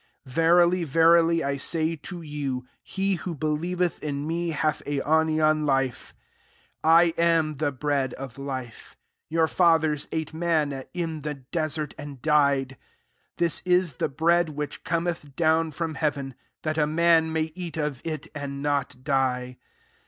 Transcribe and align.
47" 0.25 0.35
Verily, 0.43 0.83
verily, 0.83 1.43
I 1.43 1.57
say 1.57 1.95
to 1.95 2.23
you, 2.23 2.65
He 2.81 3.17
who 3.21 3.35
believeth 3.35 4.01
in 4.01 4.25
me, 4.25 4.49
hath 4.49 4.81
aionian 4.87 5.63
life. 5.63 6.15
48 6.81 6.81
I 6.83 7.21
am 7.21 7.57
the 7.57 7.71
bread 7.71 8.15
of 8.15 8.39
life. 8.39 8.97
49 9.29 9.29
Your 9.37 9.47
fathers 9.47 10.07
ate 10.11 10.33
manna 10.33 10.85
in 10.95 11.19
the 11.19 11.35
desert, 11.35 11.93
and 11.99 12.19
died. 12.19 12.77
50 13.37 13.37
This 13.37 13.61
is 13.63 13.93
the 13.97 14.09
bread 14.09 14.49
which 14.49 14.83
Cometh 14.83 15.35
down 15.35 15.69
from 15.69 15.93
heaven, 15.93 16.33
that 16.63 16.79
a 16.79 16.87
man 16.87 17.31
may 17.31 17.51
eat 17.53 17.77
of 17.77 18.01
it, 18.03 18.25
and 18.33 18.63
not 18.63 19.03
die. 19.03 19.59